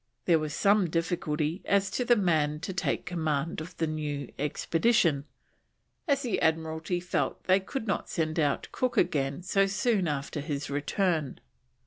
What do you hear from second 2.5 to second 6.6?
to take command of the new expedition, as the